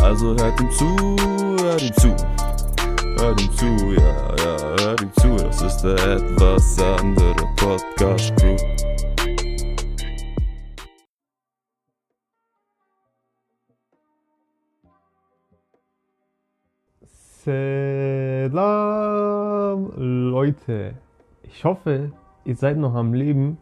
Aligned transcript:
Also 0.00 0.34
hört 0.36 0.60
ihm 0.60 0.70
zu, 0.70 0.84
hört 1.62 1.82
ihm 1.82 1.92
zu. 1.94 2.14
Hört 3.18 3.40
ihm 3.42 3.50
zu, 3.52 3.66
ja, 3.94 4.36
ja, 4.36 4.56
hört 4.84 5.02
ihm 5.02 5.12
zu. 5.14 5.36
Das 5.36 5.62
ist 5.62 5.82
der 5.82 5.96
etwas 5.96 6.78
andere 6.80 7.34
Podcast 7.56 8.36
Crew. 8.36 8.56
Selam, 17.44 18.70
Leute. 19.96 20.94
Ich 21.42 21.64
hoffe, 21.64 22.12
ihr 22.44 22.56
seid 22.56 22.76
noch 22.76 22.94
am 22.94 23.14
Leben. 23.14 23.58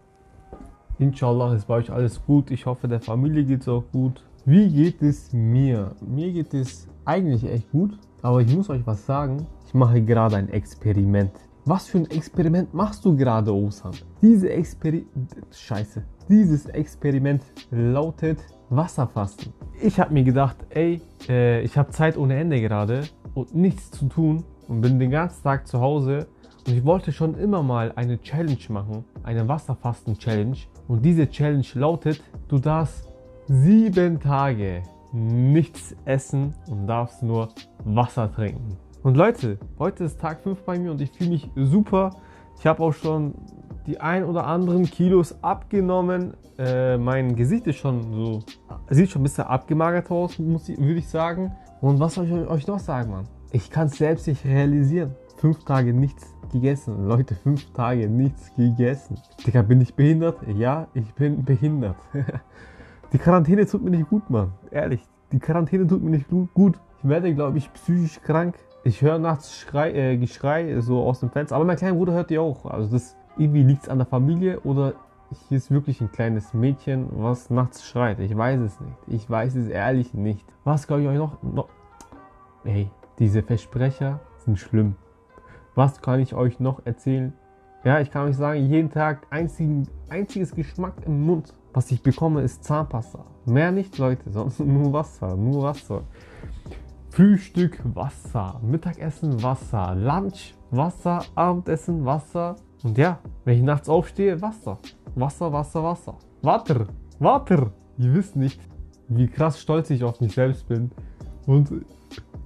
Inshallah 0.98 1.54
ist 1.54 1.66
bei 1.66 1.76
euch 1.76 1.90
alles 1.92 2.20
gut. 2.26 2.50
Ich 2.50 2.66
hoffe, 2.66 2.88
der 2.88 3.00
Familie 3.00 3.44
geht 3.44 3.62
es 3.62 3.68
auch 3.68 3.84
gut. 3.92 4.25
Wie 4.48 4.68
geht 4.68 5.02
es 5.02 5.32
mir? 5.32 5.96
Mir 6.06 6.32
geht 6.32 6.54
es 6.54 6.86
eigentlich 7.04 7.42
echt 7.42 7.68
gut. 7.72 7.98
Aber 8.22 8.40
ich 8.40 8.54
muss 8.54 8.70
euch 8.70 8.86
was 8.86 9.04
sagen. 9.04 9.44
Ich 9.66 9.74
mache 9.74 10.00
gerade 10.00 10.36
ein 10.36 10.48
Experiment. 10.50 11.32
Was 11.64 11.88
für 11.88 11.98
ein 11.98 12.08
Experiment 12.12 12.72
machst 12.72 13.04
du 13.04 13.16
gerade, 13.16 13.52
Osan? 13.52 13.90
Diese 14.22 14.48
Experiment. 14.50 15.08
Scheiße. 15.50 16.00
Dieses 16.28 16.66
Experiment 16.66 17.42
lautet 17.72 18.38
Wasserfasten. 18.70 19.52
Ich 19.82 19.98
habe 19.98 20.14
mir 20.14 20.22
gedacht, 20.22 20.58
ey, 20.70 21.00
äh, 21.28 21.62
ich 21.62 21.76
habe 21.76 21.90
Zeit 21.90 22.16
ohne 22.16 22.36
Ende 22.36 22.60
gerade 22.60 23.02
und 23.34 23.52
nichts 23.52 23.90
zu 23.90 24.06
tun 24.06 24.44
und 24.68 24.80
bin 24.80 25.00
den 25.00 25.10
ganzen 25.10 25.42
Tag 25.42 25.66
zu 25.66 25.80
Hause 25.80 26.28
und 26.68 26.72
ich 26.72 26.84
wollte 26.84 27.10
schon 27.10 27.34
immer 27.34 27.64
mal 27.64 27.92
eine 27.96 28.20
Challenge 28.20 28.58
machen, 28.68 29.04
eine 29.24 29.48
Wasserfasten-Challenge. 29.48 30.56
Und 30.86 31.04
diese 31.04 31.28
Challenge 31.28 31.66
lautet, 31.74 32.22
du 32.46 32.60
darfst 32.60 33.05
sieben 33.48 34.18
Tage 34.20 34.82
nichts 35.12 35.94
essen 36.04 36.54
und 36.68 36.86
darfst 36.86 37.22
nur 37.22 37.48
Wasser 37.84 38.32
trinken. 38.32 38.76
Und 39.02 39.16
Leute, 39.16 39.58
heute 39.78 40.04
ist 40.04 40.20
Tag 40.20 40.40
5 40.40 40.62
bei 40.62 40.78
mir 40.78 40.90
und 40.90 41.00
ich 41.00 41.12
fühle 41.12 41.30
mich 41.30 41.48
super. 41.54 42.10
Ich 42.58 42.66
habe 42.66 42.82
auch 42.82 42.92
schon 42.92 43.34
die 43.86 44.00
ein 44.00 44.24
oder 44.24 44.46
anderen 44.46 44.84
Kilos 44.84 45.42
abgenommen. 45.42 46.34
Äh, 46.58 46.98
mein 46.98 47.36
Gesicht 47.36 47.66
ist 47.68 47.76
schon 47.76 48.02
so, 48.12 48.42
sieht 48.90 49.10
schon 49.10 49.20
ein 49.20 49.24
bisschen 49.24 49.44
abgemagert 49.44 50.10
aus, 50.10 50.38
muss 50.38 50.68
ich, 50.68 50.78
würde 50.78 50.98
ich 50.98 51.08
sagen. 51.08 51.52
Und 51.80 52.00
was 52.00 52.14
soll 52.14 52.26
ich 52.26 52.32
euch 52.32 52.66
noch 52.66 52.80
sagen, 52.80 53.10
Mann? 53.12 53.28
Ich 53.52 53.70
kann 53.70 53.86
es 53.86 53.96
selbst 53.96 54.26
nicht 54.26 54.44
realisieren. 54.44 55.14
Fünf 55.36 55.64
Tage 55.64 55.92
nichts 55.92 56.34
gegessen. 56.50 57.06
Leute, 57.06 57.36
fünf 57.36 57.72
Tage 57.74 58.08
nichts 58.08 58.52
gegessen. 58.56 59.18
Digga, 59.46 59.62
bin 59.62 59.80
ich 59.80 59.94
behindert? 59.94 60.38
Ja, 60.48 60.88
ich 60.94 61.14
bin 61.14 61.44
behindert. 61.44 61.96
die 63.12 63.18
Quarantäne 63.18 63.66
tut 63.66 63.82
mir 63.82 63.90
nicht 63.90 64.08
gut, 64.08 64.28
Mann. 64.30 64.52
Ehrlich, 64.70 65.06
die 65.32 65.38
Quarantäne 65.38 65.86
tut 65.86 66.02
mir 66.02 66.10
nicht 66.10 66.28
gut. 66.54 66.78
Ich 67.02 67.08
werde, 67.08 67.34
glaube 67.34 67.58
ich, 67.58 67.72
psychisch 67.72 68.20
krank. 68.22 68.56
Ich 68.84 69.02
höre 69.02 69.18
nachts 69.18 69.56
Schrei, 69.56 69.92
äh, 69.92 70.16
Geschrei 70.16 70.80
so 70.80 71.02
aus 71.02 71.20
dem 71.20 71.30
Fenster. 71.30 71.56
Aber 71.56 71.64
mein 71.64 71.76
kleiner 71.76 71.94
Bruder 71.94 72.12
hört 72.12 72.30
die 72.30 72.38
auch. 72.38 72.66
Also 72.66 72.92
das 72.92 73.16
irgendwie 73.36 73.62
liegt 73.62 73.84
es 73.84 73.88
an 73.88 73.98
der 73.98 74.06
Familie 74.06 74.60
oder 74.60 74.94
hier 75.48 75.56
ist 75.56 75.70
wirklich 75.70 76.00
ein 76.00 76.12
kleines 76.12 76.54
Mädchen, 76.54 77.08
was 77.10 77.50
nachts 77.50 77.84
schreit. 77.84 78.20
Ich 78.20 78.36
weiß 78.36 78.60
es 78.60 78.80
nicht. 78.80 78.96
Ich 79.08 79.28
weiß 79.28 79.56
es 79.56 79.68
ehrlich 79.68 80.14
nicht. 80.14 80.44
Was 80.64 80.86
kann 80.86 81.02
ich 81.02 81.08
euch 81.08 81.18
noch, 81.18 81.42
noch 81.42 81.68
Ey, 82.64 82.90
diese 83.20 83.42
Versprecher 83.44 84.18
sind 84.38 84.58
schlimm. 84.58 84.96
Was 85.76 86.00
kann 86.00 86.20
ich 86.20 86.34
euch 86.34 86.58
noch 86.58 86.84
erzählen? 86.84 87.32
Ja, 87.84 88.00
ich 88.00 88.10
kann 88.10 88.28
euch 88.28 88.36
sagen, 88.36 88.66
jeden 88.66 88.90
Tag 88.90 89.26
einzigen, 89.30 89.86
einziges 90.08 90.52
Geschmack 90.52 90.94
im 91.06 91.24
Mund, 91.24 91.54
was 91.76 91.90
ich 91.90 92.02
bekomme, 92.02 92.40
ist 92.40 92.64
Zahnpasta. 92.64 93.22
Mehr 93.44 93.70
nicht, 93.70 93.98
Leute, 93.98 94.30
sonst 94.30 94.60
nur 94.64 94.94
Wasser, 94.94 95.36
nur 95.36 95.62
Wasser. 95.62 96.04
Frühstück, 97.10 97.78
Wasser. 97.94 98.58
Mittagessen, 98.62 99.42
Wasser. 99.42 99.94
Lunch, 99.94 100.54
Wasser. 100.70 101.22
Abendessen, 101.34 102.06
Wasser. 102.06 102.56
Und 102.82 102.96
ja, 102.96 103.18
wenn 103.44 103.58
ich 103.58 103.62
nachts 103.62 103.90
aufstehe, 103.90 104.40
Wasser. 104.40 104.78
Wasser, 105.16 105.52
Wasser, 105.52 105.82
Wasser. 105.82 106.14
Water, 106.40 106.86
Water. 107.18 107.70
Ihr 107.98 108.14
wisst 108.14 108.36
nicht, 108.36 108.58
wie 109.08 109.28
krass 109.28 109.60
stolz 109.60 109.90
ich 109.90 110.02
auf 110.02 110.18
mich 110.22 110.32
selbst 110.32 110.66
bin. 110.68 110.90
Und 111.46 111.70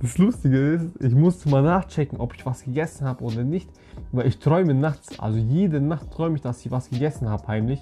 das 0.02 0.18
Lustige 0.18 0.58
ist, 0.72 1.00
ich 1.00 1.14
musste 1.14 1.48
mal 1.50 1.62
nachchecken, 1.62 2.18
ob 2.18 2.34
ich 2.34 2.44
was 2.44 2.64
gegessen 2.64 3.06
habe 3.06 3.22
oder 3.22 3.44
nicht. 3.44 3.70
Weil 4.10 4.26
ich 4.26 4.41
träume 4.41 4.74
nachts, 4.74 5.20
also 5.20 5.38
jede 5.38 5.80
Nacht 5.80 6.10
träume 6.10 6.34
ich, 6.34 6.42
dass 6.42 6.66
ich 6.66 6.72
was 6.72 6.91
gegessen 6.91 7.28
habe, 7.28 7.47
heimlich. 7.47 7.80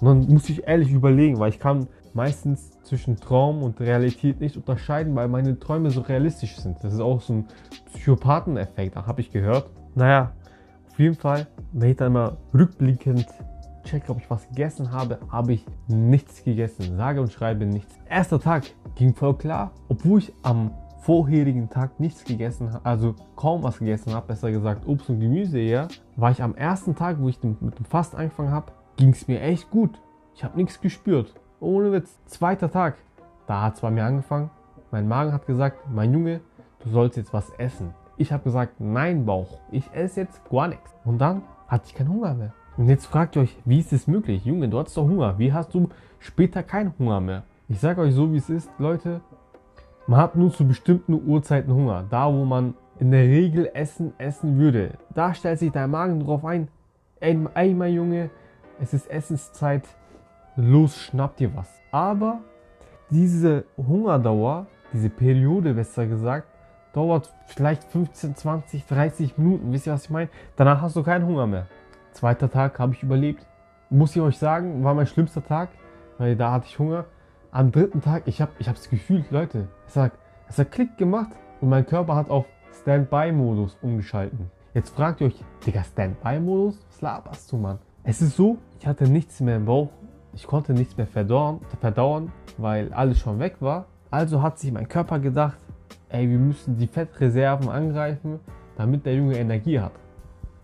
Und 0.00 0.06
dann 0.06 0.34
muss 0.34 0.48
ich 0.48 0.66
ehrlich 0.66 0.90
überlegen, 0.90 1.38
weil 1.38 1.50
ich 1.50 1.58
kann 1.58 1.86
meistens 2.14 2.70
zwischen 2.82 3.16
Traum 3.16 3.62
und 3.62 3.80
Realität 3.80 4.40
nicht 4.40 4.56
unterscheiden, 4.56 5.14
weil 5.14 5.28
meine 5.28 5.58
Träume 5.58 5.90
so 5.90 6.00
realistisch 6.00 6.56
sind. 6.56 6.82
Das 6.82 6.94
ist 6.94 7.00
auch 7.00 7.20
so 7.20 7.34
ein 7.34 7.48
Psychopatheneffekt, 7.92 8.96
habe 8.96 9.20
ich 9.20 9.30
gehört. 9.30 9.70
Naja, 9.94 10.32
auf 10.90 10.98
jeden 10.98 11.14
Fall, 11.14 11.46
wenn 11.72 11.90
ich 11.90 11.96
dann 11.96 12.12
mal 12.12 12.36
rückblickend 12.52 13.26
checke, 13.84 14.10
ob 14.10 14.18
ich 14.18 14.30
was 14.30 14.48
gegessen 14.48 14.90
habe, 14.92 15.18
habe 15.30 15.52
ich 15.52 15.66
nichts 15.88 16.44
gegessen. 16.44 16.96
Sage 16.96 17.20
und 17.20 17.32
schreibe 17.32 17.66
nichts. 17.66 17.94
Erster 18.08 18.40
Tag 18.40 18.64
ging 18.94 19.14
voll 19.14 19.36
klar, 19.36 19.72
obwohl 19.88 20.18
ich 20.18 20.32
am 20.42 20.72
vorherigen 21.00 21.70
Tag 21.70 21.98
nichts 21.98 22.24
gegessen 22.24 22.72
habe, 22.72 22.84
also 22.84 23.14
kaum 23.36 23.62
was 23.62 23.78
gegessen 23.78 24.12
habe, 24.12 24.26
besser 24.26 24.50
gesagt 24.50 24.86
Obst 24.86 25.08
und 25.08 25.20
Gemüse 25.20 25.58
eher, 25.58 25.88
war 26.16 26.30
ich 26.30 26.42
am 26.42 26.54
ersten 26.54 26.94
Tag, 26.94 27.16
wo 27.20 27.28
ich 27.28 27.42
mit 27.42 27.78
dem 27.78 27.84
Fast 27.86 28.14
angefangen 28.14 28.50
habe, 28.50 28.72
ging 29.00 29.10
es 29.10 29.26
mir 29.26 29.40
echt 29.40 29.70
gut. 29.70 29.98
Ich 30.34 30.44
habe 30.44 30.56
nichts 30.58 30.80
gespürt. 30.80 31.34
Ohne 31.58 31.90
Witz. 31.90 32.20
Zweiter 32.26 32.70
Tag, 32.70 32.96
da 33.46 33.62
hat 33.62 33.74
es 33.74 33.80
bei 33.80 33.90
mir 33.90 34.04
angefangen. 34.04 34.50
Mein 34.90 35.08
Magen 35.08 35.32
hat 35.32 35.46
gesagt, 35.46 35.90
mein 35.90 36.12
Junge, 36.12 36.40
du 36.80 36.90
sollst 36.90 37.16
jetzt 37.16 37.32
was 37.32 37.50
essen. 37.58 37.94
Ich 38.18 38.30
habe 38.30 38.44
gesagt, 38.44 38.74
nein 38.78 39.24
Bauch, 39.24 39.58
ich 39.72 39.90
esse 39.94 40.20
jetzt 40.20 40.48
gar 40.50 40.68
nichts. 40.68 40.94
Und 41.04 41.18
dann 41.18 41.42
hatte 41.66 41.86
ich 41.86 41.94
keinen 41.94 42.10
Hunger 42.10 42.34
mehr. 42.34 42.52
Und 42.76 42.88
jetzt 42.88 43.06
fragt 43.06 43.36
ihr 43.36 43.42
euch, 43.42 43.56
wie 43.64 43.80
ist 43.80 43.92
es 43.92 44.06
möglich? 44.06 44.44
Junge, 44.44 44.68
du 44.68 44.78
hattest 44.78 44.96
doch 44.98 45.04
Hunger. 45.04 45.38
Wie 45.38 45.52
hast 45.52 45.72
du 45.74 45.88
später 46.18 46.62
keinen 46.62 46.92
Hunger 46.98 47.20
mehr? 47.20 47.44
Ich 47.68 47.80
sage 47.80 48.02
euch 48.02 48.14
so, 48.14 48.32
wie 48.32 48.36
es 48.36 48.50
ist, 48.50 48.70
Leute. 48.78 49.22
Man 50.06 50.20
hat 50.20 50.36
nur 50.36 50.52
zu 50.52 50.66
bestimmten 50.66 51.14
Uhrzeiten 51.26 51.72
Hunger. 51.72 52.04
Da, 52.10 52.30
wo 52.30 52.44
man 52.44 52.74
in 52.98 53.10
der 53.12 53.22
Regel 53.22 53.70
Essen 53.72 54.12
essen 54.18 54.58
würde. 54.58 54.92
Da 55.14 55.32
stellt 55.32 55.58
sich 55.58 55.72
dein 55.72 55.90
Magen 55.90 56.20
drauf 56.20 56.44
ein. 56.44 56.68
Ey, 57.20 57.38
ey 57.54 57.74
mein 57.74 57.94
Junge, 57.94 58.30
es 58.80 58.94
ist 58.94 59.10
Essenszeit. 59.10 59.84
Los, 60.56 60.96
schnapp 60.96 61.36
dir 61.36 61.54
was. 61.54 61.68
Aber 61.90 62.40
diese 63.10 63.64
Hungerdauer, 63.76 64.66
diese 64.92 65.10
Periode 65.10 65.74
besser 65.74 66.06
gesagt, 66.06 66.48
dauert 66.92 67.32
vielleicht 67.46 67.84
15, 67.84 68.34
20, 68.34 68.86
30 68.86 69.38
Minuten. 69.38 69.72
Wisst 69.72 69.86
ihr, 69.86 69.92
was 69.92 70.04
ich 70.04 70.10
meine? 70.10 70.28
Danach 70.56 70.80
hast 70.80 70.96
du 70.96 71.02
keinen 71.02 71.26
Hunger 71.26 71.46
mehr. 71.46 71.66
Zweiter 72.12 72.50
Tag 72.50 72.78
habe 72.78 72.94
ich 72.94 73.02
überlebt. 73.02 73.46
Muss 73.90 74.16
ich 74.16 74.22
euch 74.22 74.38
sagen, 74.38 74.82
war 74.82 74.94
mein 74.94 75.06
schlimmster 75.06 75.44
Tag, 75.44 75.68
weil 76.18 76.36
da 76.36 76.52
hatte 76.52 76.66
ich 76.68 76.78
Hunger. 76.78 77.04
Am 77.52 77.72
dritten 77.72 78.00
Tag, 78.00 78.22
ich 78.26 78.40
habe 78.40 78.52
es 78.58 78.90
gefühlt, 78.90 79.30
Leute. 79.30 79.68
Es 79.86 79.96
hat, 79.96 80.12
es 80.48 80.58
hat 80.58 80.70
Klick 80.70 80.96
gemacht 80.96 81.30
und 81.60 81.68
mein 81.68 81.86
Körper 81.86 82.14
hat 82.14 82.30
auf 82.30 82.46
Standby-Modus 82.82 83.76
umgeschalten. 83.82 84.50
Jetzt 84.74 84.94
fragt 84.94 85.20
ihr 85.20 85.28
euch, 85.28 85.44
Digga, 85.66 85.82
Standby-Modus? 85.82 86.78
Was 86.88 87.00
laberst 87.00 87.50
du, 87.50 87.56
Mann? 87.56 87.78
Es 88.02 88.22
ist 88.22 88.36
so, 88.36 88.56
ich 88.78 88.86
hatte 88.86 89.04
nichts 89.04 89.40
mehr 89.40 89.56
im 89.56 89.66
Bauch. 89.66 89.90
Ich 90.32 90.46
konnte 90.46 90.72
nichts 90.72 90.96
mehr 90.96 91.06
verdauern, 91.06 91.60
verdauern, 91.80 92.32
weil 92.56 92.92
alles 92.94 93.18
schon 93.18 93.38
weg 93.38 93.56
war. 93.60 93.86
Also 94.10 94.40
hat 94.40 94.58
sich 94.58 94.72
mein 94.72 94.88
Körper 94.88 95.18
gedacht, 95.18 95.58
ey, 96.08 96.28
wir 96.28 96.38
müssen 96.38 96.78
die 96.78 96.86
Fettreserven 96.86 97.68
angreifen, 97.68 98.40
damit 98.76 99.04
der 99.04 99.16
Junge 99.16 99.36
Energie 99.36 99.80
hat. 99.80 99.92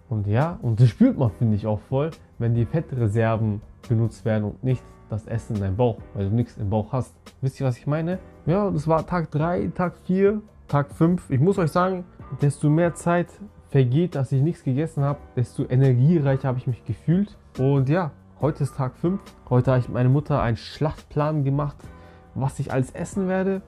Und 0.09 0.27
ja, 0.27 0.59
und 0.63 0.81
das 0.81 0.89
spürt 0.89 1.19
man, 1.19 1.31
finde 1.33 1.57
ich, 1.57 1.67
auch 1.67 1.81
voll, 1.81 2.11
wenn 2.39 2.55
die 2.55 2.65
Fettreserven 2.65 3.61
benutzt 3.87 4.25
werden 4.25 4.45
und 4.45 4.65
nicht 4.65 4.83
das 5.11 5.27
Essen 5.27 5.57
in 5.57 5.63
deinem 5.63 5.77
Bauch, 5.77 5.99
weil 6.15 6.31
du 6.31 6.35
nichts 6.35 6.57
im 6.57 6.71
Bauch 6.71 6.93
hast. 6.93 7.15
Wisst 7.43 7.61
ihr, 7.61 7.67
was 7.67 7.77
ich 7.77 7.87
meine? 7.87 8.19
Ja, 8.47 8.71
das 8.71 8.89
war 8.89 9.07
Tag 9.07 9.31
3, 9.31 9.73
Tag 9.75 9.97
4, 10.05 10.41
Tag 10.69 10.91
5. 10.91 11.29
Ich 11.31 11.41
muss 11.41 11.59
euch 11.59 11.71
sagen, 11.71 12.05
desto 12.41 12.71
mehr 12.71 12.95
Zeit 12.95 13.29
vergeht, 13.71 14.15
dass 14.15 14.33
ich 14.33 14.43
nichts 14.43 14.65
gegessen 14.65 15.03
habe, 15.05 15.19
desto 15.35 15.65
energiereicher 15.69 16.49
habe 16.49 16.59
ich 16.59 16.67
mich 16.67 16.85
gefühlt. 16.85 17.37
Und 17.59 17.89
ja, 17.89 18.11
heute 18.41 18.65
ist 18.65 18.77
Tag 18.77 18.97
5. 18.97 19.21
Heute 19.51 19.71
habe 19.71 19.81
ich 19.81 19.89
mit 19.89 19.95
meiner 19.95 20.09
Mutter 20.09 20.41
einen 20.41 20.57
Schlachtplan 20.57 21.45
gemacht, 21.45 21.77
was 22.35 22.59
ich 22.59 22.73
alles 22.73 22.91
essen 22.93 23.29
werde. 23.29 23.63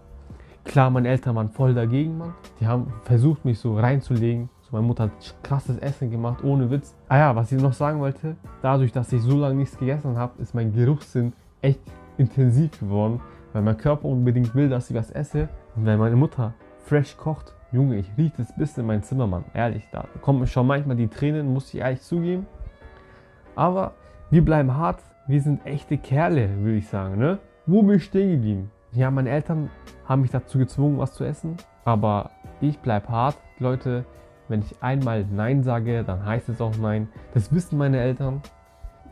Klar, 0.64 0.90
meine 0.90 1.08
Eltern 1.08 1.34
waren 1.36 1.48
voll 1.48 1.74
dagegen, 1.74 2.18
Mann. 2.18 2.34
Die 2.60 2.66
haben 2.66 2.92
versucht, 3.04 3.44
mich 3.44 3.58
so 3.58 3.76
reinzulegen. 3.78 4.50
So, 4.62 4.76
meine 4.76 4.86
Mutter 4.86 5.04
hat 5.04 5.34
krasses 5.42 5.78
Essen 5.78 6.10
gemacht, 6.10 6.44
ohne 6.44 6.70
Witz. 6.70 6.94
Ah 7.08 7.18
ja, 7.18 7.36
was 7.36 7.50
ich 7.50 7.60
noch 7.60 7.72
sagen 7.72 8.00
wollte, 8.00 8.36
dadurch, 8.60 8.92
dass 8.92 9.12
ich 9.12 9.22
so 9.22 9.38
lange 9.38 9.54
nichts 9.54 9.78
gegessen 9.78 10.18
habe, 10.18 10.40
ist 10.42 10.54
mein 10.54 10.74
Geruchssinn 10.74 11.32
echt 11.62 11.80
intensiv 12.18 12.78
geworden, 12.78 13.20
weil 13.52 13.62
mein 13.62 13.78
Körper 13.78 14.06
unbedingt 14.06 14.54
will, 14.54 14.68
dass 14.68 14.90
ich 14.90 14.96
was 14.96 15.10
esse. 15.10 15.48
Und 15.74 15.86
wenn 15.86 15.98
meine 15.98 16.16
Mutter 16.16 16.52
fresh 16.84 17.16
kocht, 17.16 17.54
Junge, 17.70 17.96
ich 17.96 18.10
rieche 18.16 18.34
das 18.38 18.54
bis 18.56 18.78
in 18.78 18.86
mein 18.86 19.02
Zimmer, 19.02 19.26
Mann. 19.26 19.44
Ehrlich, 19.52 19.86
da 19.92 20.06
kommen 20.22 20.46
schon 20.46 20.66
manchmal 20.66 20.96
die 20.96 21.08
Tränen, 21.08 21.52
muss 21.52 21.72
ich 21.74 21.80
ehrlich 21.80 22.00
zugeben. 22.00 22.46
Aber 23.54 23.92
wir 24.30 24.42
bleiben 24.42 24.74
hart, 24.74 25.02
wir 25.26 25.42
sind 25.42 25.66
echte 25.66 25.98
Kerle, 25.98 26.48
würde 26.62 26.78
ich 26.78 26.88
sagen, 26.88 27.18
ne? 27.18 27.38
Wo 27.66 27.82
bin 27.82 27.96
ich 27.96 28.04
stehen 28.04 28.30
geblieben? 28.30 28.70
Ja, 28.92 29.10
meine 29.10 29.28
Eltern 29.28 29.68
haben 30.06 30.22
mich 30.22 30.30
dazu 30.30 30.56
gezwungen, 30.56 30.98
was 30.98 31.12
zu 31.12 31.24
essen. 31.24 31.58
Aber 31.84 32.30
ich 32.62 32.78
bleibe 32.78 33.08
hart. 33.10 33.36
Leute, 33.58 34.06
wenn 34.48 34.60
ich 34.60 34.82
einmal 34.82 35.26
Nein 35.30 35.62
sage, 35.62 36.02
dann 36.04 36.24
heißt 36.24 36.48
es 36.48 36.62
auch 36.62 36.76
Nein. 36.78 37.08
Das 37.34 37.52
wissen 37.52 37.76
meine 37.76 38.00
Eltern. 38.00 38.40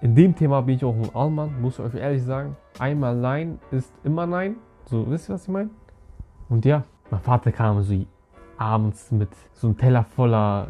In 0.00 0.14
dem 0.14 0.35
Thema 0.35 0.62
bin 0.62 0.76
ich 0.76 0.85
auch 0.85 0.94
ein 0.94 1.14
Allmann, 1.14 1.61
muss 1.61 1.79
ich 1.79 1.85
euch 1.85 1.94
ehrlich 1.94 2.23
sagen. 2.23 2.56
Einmal 2.79 3.14
Nein 3.17 3.58
ist 3.70 3.93
immer 4.05 4.26
Nein. 4.26 4.56
So, 4.87 5.11
wisst 5.11 5.29
ihr, 5.29 5.35
was 5.35 5.43
ich 5.43 5.49
meine? 5.49 5.69
Und 6.49 6.64
ja, 6.64 6.85
mein 7.11 7.20
Vater 7.20 7.53
kam 7.53 7.82
so 7.82 7.93
abends 8.58 9.11
mit 9.11 9.31
so 9.53 9.69
einem 9.69 9.76
Teller 9.76 10.05
voller 10.05 10.69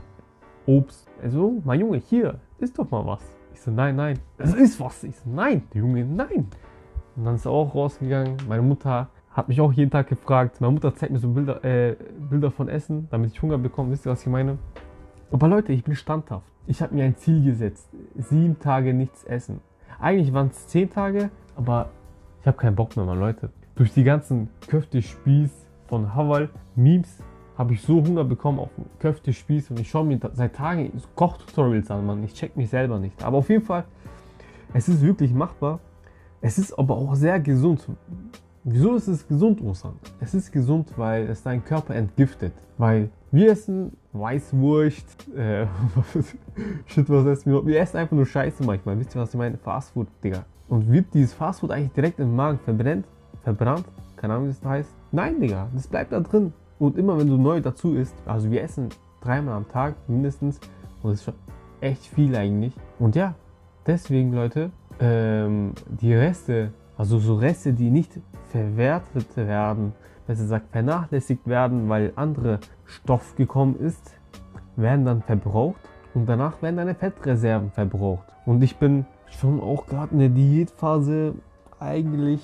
Obst. 0.66 1.08
Also, 1.22 1.62
mein 1.64 1.80
Junge, 1.80 1.98
hier, 1.98 2.40
isst 2.58 2.78
doch 2.78 2.90
mal 2.90 3.06
was. 3.06 3.22
Ich 3.54 3.60
so, 3.60 3.70
nein, 3.70 3.96
nein, 3.96 4.18
es 4.38 4.54
ist 4.54 4.80
was. 4.80 5.04
Ich 5.04 5.16
so, 5.16 5.30
nein, 5.30 5.62
Junge, 5.72 6.04
nein. 6.04 6.48
Und 7.16 7.24
dann 7.24 7.36
ist 7.36 7.46
er 7.46 7.52
auch 7.52 7.74
rausgegangen. 7.74 8.36
Meine 8.48 8.62
Mutter 8.62 9.08
hat 9.30 9.48
mich 9.48 9.60
auch 9.60 9.72
jeden 9.72 9.90
Tag 9.90 10.08
gefragt. 10.08 10.60
Meine 10.60 10.72
Mutter 10.72 10.94
zeigt 10.94 11.12
mir 11.12 11.18
so 11.18 11.28
Bilder, 11.28 11.64
äh, 11.64 11.96
Bilder 12.30 12.50
von 12.50 12.68
Essen, 12.68 13.08
damit 13.10 13.32
ich 13.32 13.42
Hunger 13.42 13.58
bekomme. 13.58 13.90
Wisst 13.90 14.06
ihr, 14.06 14.12
was 14.12 14.22
ich 14.22 14.28
meine? 14.28 14.58
Aber 15.30 15.48
Leute, 15.48 15.72
ich 15.72 15.84
bin 15.84 15.94
standhaft. 15.94 16.46
Ich 16.66 16.82
habe 16.82 16.94
mir 16.94 17.04
ein 17.04 17.16
Ziel 17.16 17.44
gesetzt. 17.44 17.88
Sieben 18.16 18.58
Tage 18.58 18.92
nichts 18.92 19.24
essen. 19.24 19.60
Eigentlich 19.98 20.32
waren 20.32 20.48
es 20.48 20.66
zehn 20.68 20.90
Tage, 20.90 21.30
aber 21.54 21.90
ich 22.40 22.46
habe 22.46 22.56
keinen 22.56 22.76
Bock 22.76 22.96
mehr, 22.96 23.06
Mann, 23.06 23.18
Leute. 23.18 23.50
Durch 23.74 23.92
die 23.92 24.04
ganzen 24.04 24.50
Köfte-Spieß 24.68 25.50
von 25.86 26.14
Hawal, 26.14 26.48
Memes, 26.74 27.22
habe 27.56 27.72
ich 27.74 27.82
so 27.82 28.04
Hunger 28.04 28.24
bekommen 28.24 28.58
auf 28.58 28.70
Köfte-Spieß 28.98 29.70
und 29.70 29.80
ich 29.80 29.88
schaue 29.88 30.04
mir 30.04 30.18
seit 30.34 30.54
Tagen 30.54 30.90
Kochtutorials 31.14 31.90
an, 31.90 32.04
Mann. 32.04 32.22
Ich 32.24 32.34
check 32.34 32.56
mich 32.56 32.70
selber 32.70 32.98
nicht. 32.98 33.22
Aber 33.22 33.38
auf 33.38 33.48
jeden 33.48 33.64
Fall, 33.64 33.84
es 34.74 34.88
ist 34.88 35.00
wirklich 35.00 35.32
machbar. 35.32 35.80
Es 36.40 36.58
ist 36.58 36.78
aber 36.78 36.96
auch 36.96 37.14
sehr 37.14 37.40
gesund. 37.40 37.88
Wieso 38.62 38.94
ist 38.96 39.06
es 39.06 39.26
gesund, 39.26 39.62
Osan? 39.62 39.94
Es 40.20 40.34
ist 40.34 40.52
gesund, 40.52 40.92
weil 40.96 41.28
es 41.28 41.42
deinen 41.42 41.64
Körper 41.64 41.94
entgiftet. 41.94 42.52
Weil 42.76 43.10
wir 43.30 43.52
essen 43.52 43.96
Weißwurst, 44.12 45.28
äh, 45.36 45.66
shit, 46.86 47.08
was 47.08 47.26
essen 47.26 47.52
wir? 47.52 47.64
Wir 47.64 47.80
essen 47.80 47.96
einfach 47.98 48.16
nur 48.16 48.26
Scheiße 48.26 48.64
manchmal. 48.64 48.98
Wisst 48.98 49.14
ihr, 49.14 49.20
was 49.20 49.30
ich 49.30 49.38
meine? 49.38 49.56
Fastfood, 49.56 50.08
Digga. 50.22 50.44
Und 50.68 50.90
wird 50.90 51.06
dieses 51.14 51.32
Fastfood 51.32 51.70
eigentlich 51.70 51.92
direkt 51.92 52.18
im 52.18 52.34
Magen 52.34 52.58
verbrennt? 52.58 53.06
Verbrannt? 53.42 53.86
Keine 54.16 54.34
Ahnung, 54.34 54.48
wie 54.48 54.52
das 54.52 54.64
heißt. 54.64 54.90
Nein, 55.12 55.40
Digga, 55.40 55.68
das 55.72 55.86
bleibt 55.86 56.12
da 56.12 56.20
drin. 56.20 56.52
Und 56.78 56.98
immer 56.98 57.18
wenn 57.18 57.28
du 57.28 57.36
neu 57.36 57.60
dazu 57.60 57.94
isst, 57.94 58.14
also 58.26 58.50
wir 58.50 58.62
essen 58.62 58.88
dreimal 59.20 59.54
am 59.54 59.68
Tag 59.68 59.94
mindestens. 60.08 60.60
Und 61.02 61.10
das 61.10 61.20
ist 61.20 61.24
schon 61.24 61.34
echt 61.80 62.06
viel 62.06 62.34
eigentlich. 62.36 62.74
Und 62.98 63.16
ja, 63.16 63.34
deswegen, 63.86 64.32
Leute, 64.32 64.70
ähm, 65.00 65.72
die 66.00 66.14
Reste, 66.14 66.72
also 66.96 67.18
so 67.18 67.36
Reste, 67.36 67.72
die 67.72 67.90
nicht 67.90 68.20
verwertet 68.50 69.36
werden, 69.36 69.92
besser 70.26 70.42
gesagt 70.42 70.70
vernachlässigt 70.72 71.46
werden, 71.46 71.88
weil 71.88 72.12
andere 72.16 72.60
Stoff 72.84 73.36
gekommen 73.36 73.76
ist, 73.78 74.14
werden 74.76 75.04
dann 75.04 75.22
verbraucht 75.22 75.80
und 76.14 76.26
danach 76.26 76.60
werden 76.62 76.76
deine 76.76 76.94
Fettreserven 76.94 77.70
verbraucht. 77.70 78.26
Und 78.44 78.62
ich 78.62 78.76
bin 78.76 79.06
schon 79.38 79.60
auch 79.60 79.86
gerade 79.86 80.12
in 80.12 80.18
der 80.18 80.28
Diätphase 80.28 81.34
eigentlich, 81.78 82.40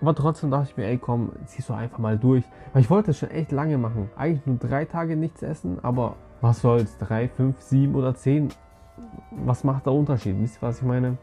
aber 0.00 0.14
trotzdem 0.14 0.50
dachte 0.50 0.68
ich 0.70 0.76
mir, 0.76 0.86
ey 0.86 0.98
komm, 0.98 1.32
ziehst 1.46 1.68
du 1.68 1.74
einfach 1.74 1.98
mal 1.98 2.18
durch. 2.18 2.44
Weil 2.72 2.82
ich 2.82 2.90
wollte 2.90 3.10
es 3.10 3.18
schon 3.18 3.30
echt 3.30 3.52
lange 3.52 3.78
machen. 3.78 4.10
Eigentlich 4.16 4.46
nur 4.46 4.56
drei 4.56 4.84
Tage 4.84 5.16
nichts 5.16 5.42
essen, 5.42 5.78
aber 5.82 6.16
was 6.40 6.60
soll's, 6.60 6.96
drei, 6.98 7.28
fünf, 7.28 7.60
sieben 7.60 7.94
oder 7.94 8.14
zehn, 8.14 8.48
was 9.44 9.64
macht 9.64 9.86
der 9.86 9.92
Unterschied? 9.92 10.36
Wisst 10.40 10.58
ihr, 10.58 10.62
was 10.62 10.78
ich 10.78 10.84
meine? 10.84 11.18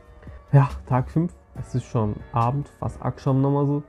Ja, 0.51 0.69
Tag 0.87 1.09
5, 1.09 1.33
es 1.59 1.75
ist 1.75 1.85
schon 1.85 2.15
Abend, 2.31 2.69
fast 2.79 3.03
Aksham 3.03 3.41
nochmal 3.41 3.65
so. 3.65 3.83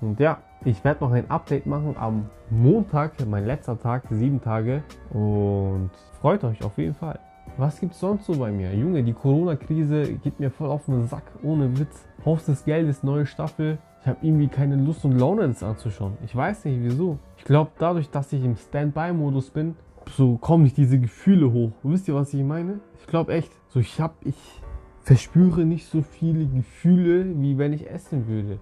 Und 0.00 0.18
ja, 0.20 0.38
ich 0.64 0.82
werde 0.84 1.04
noch 1.04 1.12
ein 1.12 1.30
Update 1.30 1.66
machen 1.66 1.96
am 1.98 2.28
Montag, 2.50 3.12
mein 3.26 3.46
letzter 3.46 3.78
Tag, 3.78 4.04
sieben 4.10 4.40
Tage. 4.40 4.82
Und 5.10 5.90
freut 6.20 6.42
euch 6.44 6.62
auf 6.64 6.76
jeden 6.78 6.94
Fall. 6.94 7.20
Was 7.56 7.80
gibt's 7.80 8.00
sonst 8.00 8.26
so 8.26 8.38
bei 8.38 8.50
mir? 8.50 8.74
Junge, 8.74 9.02
die 9.02 9.12
Corona-Krise 9.12 10.14
geht 10.14 10.38
mir 10.38 10.50
voll 10.50 10.70
auf 10.70 10.84
den 10.86 11.06
Sack, 11.06 11.24
ohne 11.42 11.78
Witz. 11.78 12.06
Haus 12.24 12.44
des 12.44 12.64
Geldes, 12.64 13.02
neue 13.02 13.26
Staffel. 13.26 13.78
Ich 14.08 14.14
habe 14.14 14.26
irgendwie 14.26 14.48
keine 14.48 14.74
Lust 14.76 15.04
und 15.04 15.18
Laune, 15.18 15.46
das 15.46 15.62
anzuschauen. 15.62 16.16
Ich 16.24 16.34
weiß 16.34 16.64
nicht 16.64 16.82
wieso. 16.82 17.18
Ich 17.36 17.44
glaube, 17.44 17.72
dadurch, 17.78 18.08
dass 18.08 18.32
ich 18.32 18.42
im 18.42 18.56
Standby-Modus 18.56 19.50
bin, 19.50 19.74
so 20.16 20.38
kommen 20.38 20.62
nicht 20.62 20.78
diese 20.78 20.98
Gefühle 20.98 21.52
hoch. 21.52 21.72
Wisst 21.82 22.08
ihr, 22.08 22.14
was 22.14 22.32
ich 22.32 22.42
meine? 22.42 22.80
Ich 23.00 23.06
glaube 23.06 23.34
echt. 23.34 23.52
So, 23.68 23.80
ich 23.80 24.00
habe, 24.00 24.14
ich 24.24 24.62
verspüre 25.02 25.66
nicht 25.66 25.84
so 25.84 26.00
viele 26.00 26.46
Gefühle, 26.46 27.38
wie 27.38 27.58
wenn 27.58 27.74
ich 27.74 27.90
essen 27.90 28.26
würde. 28.28 28.58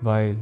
Weil, 0.00 0.36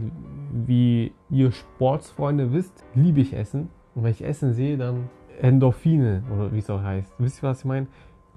wie 0.67 1.15
ihr 1.31 1.51
Sportsfreunde 1.51 2.53
wisst, 2.53 2.85
liebe 2.95 3.23
ich 3.23 3.33
Essen. 3.33 3.71
Und 3.95 4.05
wenn 4.05 4.11
ich 4.11 4.23
Essen 4.23 4.53
sehe, 4.53 4.77
dann 4.77 5.09
Endorphine, 5.41 6.23
oder 6.37 6.53
wie 6.53 6.59
es 6.59 6.69
auch 6.69 6.83
heißt. 6.83 7.15
Wisst 7.17 7.43
ihr, 7.43 7.49
was 7.49 7.61
ich 7.61 7.65
meine? 7.65 7.87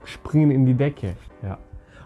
Springen 0.06 0.52
in 0.52 0.66
die 0.66 0.74
Decke. 0.74 1.18
Ja. 1.44 1.58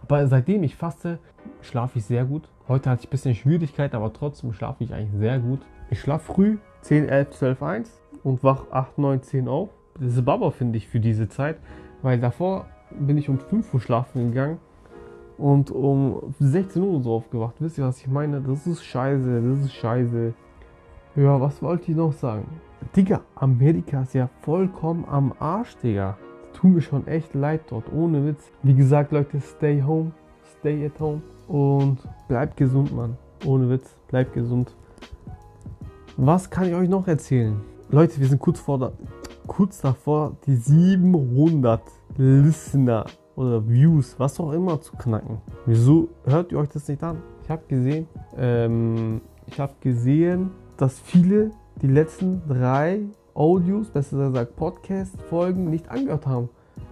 Aber 0.01 0.25
seitdem 0.25 0.63
ich 0.63 0.75
faste, 0.75 1.19
schlafe 1.61 1.99
ich 1.99 2.05
sehr 2.05 2.25
gut. 2.25 2.49
Heute 2.67 2.89
hatte 2.89 3.01
ich 3.01 3.07
ein 3.07 3.11
bisschen 3.11 3.35
Schwierigkeit, 3.35 3.95
aber 3.95 4.13
trotzdem 4.13 4.53
schlafe 4.53 4.83
ich 4.83 4.93
eigentlich 4.93 5.19
sehr 5.19 5.39
gut. 5.39 5.59
Ich 5.89 5.99
schlafe 5.99 6.33
früh 6.33 6.57
10, 6.81 7.09
11, 7.09 7.29
12, 7.31 7.63
1 7.63 8.01
und 8.23 8.43
wach 8.43 8.65
8, 8.71 8.97
9, 8.97 9.21
10 9.23 9.47
auf. 9.47 9.69
Das 9.99 10.13
ist 10.13 10.25
Baba, 10.25 10.51
finde 10.51 10.77
ich, 10.77 10.87
für 10.87 10.99
diese 10.99 11.27
Zeit. 11.27 11.57
Weil 12.01 12.19
davor 12.19 12.67
bin 12.91 13.17
ich 13.17 13.29
um 13.29 13.39
5 13.39 13.73
Uhr 13.73 13.81
schlafen 13.81 14.29
gegangen 14.29 14.59
und 15.37 15.71
um 15.71 16.33
16 16.39 16.81
Uhr 16.81 17.01
so 17.01 17.15
aufgewacht. 17.15 17.55
Wisst 17.59 17.77
ihr, 17.77 17.85
was 17.85 17.99
ich 17.99 18.07
meine? 18.07 18.41
Das 18.41 18.67
ist 18.67 18.83
scheiße, 18.83 19.41
das 19.41 19.65
ist 19.65 19.73
scheiße. 19.73 20.33
Ja, 21.15 21.41
was 21.41 21.61
wollte 21.61 21.91
ich 21.91 21.97
noch 21.97 22.13
sagen? 22.13 22.47
Digga, 22.95 23.21
Amerika 23.35 24.03
ist 24.03 24.13
ja 24.13 24.29
vollkommen 24.41 25.05
am 25.09 25.33
Arsch, 25.39 25.75
Digga. 25.77 26.17
Tut 26.53 26.71
mir 26.71 26.81
schon 26.81 27.07
echt 27.07 27.33
leid 27.33 27.61
dort, 27.69 27.91
ohne 27.91 28.25
Witz. 28.25 28.51
Wie 28.63 28.73
gesagt, 28.73 29.11
Leute, 29.11 29.39
stay 29.39 29.81
home, 29.81 30.11
stay 30.59 30.85
at 30.85 30.99
home 30.99 31.21
und 31.47 31.97
bleibt 32.27 32.57
gesund, 32.57 32.95
Mann. 32.95 33.17
Ohne 33.45 33.69
Witz, 33.69 33.95
bleibt 34.07 34.33
gesund. 34.33 34.75
Was 36.17 36.49
kann 36.49 36.67
ich 36.67 36.75
euch 36.75 36.89
noch 36.89 37.07
erzählen? 37.07 37.59
Leute, 37.89 38.19
wir 38.19 38.27
sind 38.27 38.39
kurz 38.39 38.59
vor 38.59 38.77
der, 38.77 38.91
kurz 39.47 39.81
davor, 39.81 40.35
die 40.45 40.55
700 40.55 41.81
Listener 42.17 43.05
oder 43.35 43.67
Views, 43.67 44.15
was 44.17 44.39
auch 44.39 44.51
immer 44.51 44.81
zu 44.81 44.91
knacken. 44.97 45.37
Wieso 45.65 46.09
hört 46.25 46.51
ihr 46.51 46.59
euch 46.59 46.69
das 46.69 46.87
nicht 46.89 47.01
an? 47.01 47.21
Ich 47.43 47.49
habe 47.49 47.63
gesehen, 47.67 48.07
ähm, 48.37 49.21
ich 49.47 49.59
habe 49.59 49.73
gesehen, 49.79 50.51
dass 50.75 50.99
viele 50.99 51.51
die 51.81 51.87
letzten 51.87 52.41
drei 52.47 53.01
Audios, 53.33 53.89
besser 53.89 54.27
gesagt 54.27 54.57
Podcast-Folgen 54.57 55.69
nicht 55.69 55.89
angehört 55.89 56.27
haben. 56.27 56.49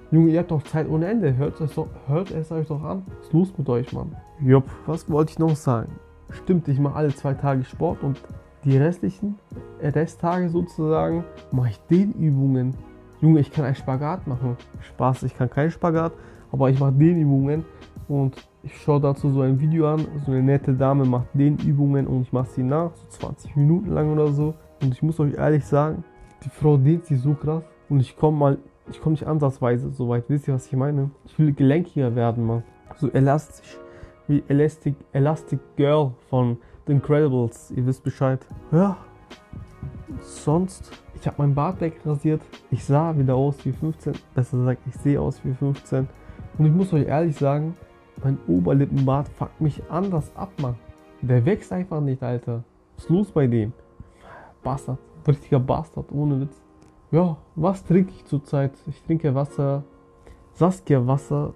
Junge, 0.09 0.31
ihr 0.31 0.39
habt 0.39 0.51
doch 0.51 0.63
Zeit 0.63 0.87
ohne 0.89 1.07
Ende. 1.07 1.35
Hört 1.35 1.59
es, 1.59 1.75
doch, 1.75 1.87
hört 2.07 2.31
es 2.31 2.49
euch 2.49 2.67
doch 2.67 2.81
an. 2.81 3.03
Was 3.07 3.25
ist 3.25 3.33
los 3.33 3.53
mit 3.57 3.67
euch, 3.67 3.91
Mann? 3.91 4.15
Jupp, 4.39 4.63
was 4.85 5.09
wollte 5.09 5.31
ich 5.31 5.39
noch 5.39 5.55
sagen? 5.55 5.91
Stimmt, 6.29 6.69
ich 6.69 6.79
mache 6.79 6.95
alle 6.95 7.13
zwei 7.13 7.33
Tage 7.33 7.65
Sport 7.65 8.03
und 8.03 8.21
die 8.63 8.77
restlichen 8.77 9.37
Resttage 9.81 10.49
sozusagen 10.49 11.25
mache 11.51 11.69
ich 11.69 11.79
Dehnübungen. 11.89 12.73
Junge, 13.19 13.41
ich 13.41 13.51
kann 13.51 13.65
einen 13.65 13.75
Spagat 13.75 14.27
machen. 14.27 14.55
Spaß, 14.79 15.23
ich 15.23 15.35
kann 15.35 15.49
keinen 15.49 15.71
Spagat, 15.71 16.13
aber 16.53 16.69
ich 16.69 16.79
mache 16.79 16.93
Dehnübungen 16.93 17.65
und 18.07 18.37
ich 18.63 18.77
schaue 18.81 19.01
dazu 19.01 19.29
so 19.29 19.41
ein 19.41 19.59
Video 19.59 19.93
an. 19.93 20.07
So 20.25 20.31
eine 20.31 20.41
nette 20.41 20.73
Dame 20.73 21.03
macht 21.03 21.27
Dehnübungen 21.33 22.07
und 22.07 22.21
ich 22.21 22.31
mache 22.31 22.49
sie 22.51 22.63
nach, 22.63 22.95
so 22.95 23.07
20 23.09 23.57
Minuten 23.57 23.91
lang 23.91 24.13
oder 24.13 24.29
so. 24.29 24.53
Und 24.81 24.93
ich 24.93 25.03
muss 25.03 25.19
euch 25.19 25.33
ehrlich 25.33 25.65
sagen, 25.65 26.05
die 26.45 26.49
Frau 26.49 26.77
dehnt 26.77 27.05
sich 27.05 27.19
so 27.19 27.33
krass 27.33 27.63
und 27.89 27.99
ich 27.99 28.15
komme 28.15 28.37
mal, 28.37 28.57
ich 28.89 29.01
komme 29.01 29.13
nicht 29.13 29.27
ansatzweise 29.27 29.91
so 29.91 30.09
weit. 30.09 30.25
Wisst 30.27 30.47
ihr, 30.47 30.53
was 30.53 30.67
ich 30.67 30.73
meine? 30.73 31.11
Ich 31.25 31.37
will 31.37 31.53
gelenkiger 31.53 32.15
werden, 32.15 32.45
Mann. 32.45 32.63
So 32.97 33.09
elastisch 33.09 33.77
wie 34.27 34.43
Elastic, 34.47 34.95
Elastic 35.13 35.59
Girl 35.75 36.11
von 36.29 36.57
The 36.85 36.93
Incredibles. 36.93 37.71
Ihr 37.71 37.85
wisst 37.85 38.03
Bescheid. 38.03 38.45
Ja. 38.71 38.97
Sonst, 40.21 40.91
ich 41.15 41.27
habe 41.27 41.37
mein 41.39 41.53
Bart 41.53 41.79
wegrasiert. 41.81 42.41
Ich 42.71 42.83
sah 42.83 43.17
wieder 43.17 43.35
aus 43.35 43.63
wie 43.65 43.71
15. 43.71 44.13
Besser 44.33 44.57
gesagt, 44.57 44.81
ich 44.87 44.95
sehe 44.95 45.19
aus 45.19 45.43
wie 45.43 45.53
15. 45.53 46.07
Und 46.57 46.65
ich 46.65 46.71
muss 46.71 46.93
euch 46.93 47.07
ehrlich 47.07 47.35
sagen, 47.35 47.75
mein 48.23 48.37
Oberlippenbart 48.47 49.29
fuckt 49.29 49.61
mich 49.61 49.81
anders 49.89 50.35
ab, 50.35 50.51
Mann. 50.61 50.75
Der 51.21 51.45
wächst 51.45 51.71
einfach 51.71 52.01
nicht, 52.01 52.23
Alter. 52.23 52.63
Was 52.95 53.05
ist 53.05 53.09
los 53.09 53.31
bei 53.31 53.47
dem? 53.47 53.73
Bastard. 54.63 54.99
Richtiger 55.27 55.59
Bastard, 55.59 56.11
ohne 56.11 56.41
Witz. 56.41 56.66
Ja, 57.09 57.37
was 57.55 57.85
trinke 57.85 58.11
ich 58.11 58.25
zurzeit? 58.25 58.73
Ich 58.85 59.01
trinke 59.03 59.33
Wasser. 59.33 59.83
Saskia 60.53 61.07
Wasser 61.07 61.53